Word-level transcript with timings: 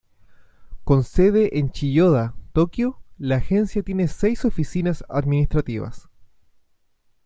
Con 0.83 1.03
sede 1.03 1.59
en 1.59 1.69
Chiyoda, 1.69 2.33
Tokio, 2.53 3.03
la 3.19 3.35
agencia 3.35 3.83
tiene 3.83 4.07
seis 4.07 4.45
oficinas 4.45 5.05
administrativas. 5.09 6.09